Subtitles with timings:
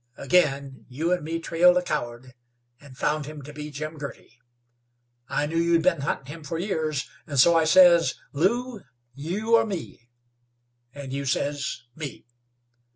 [0.17, 2.33] Again you and me trailed a coward
[2.79, 4.39] and found him to be Jim Girty.
[5.27, 8.81] I knew you'd been huntin' him for years, and so I says, 'Lew,
[9.13, 10.09] you or me?'
[10.91, 12.25] and you says, 'Me.'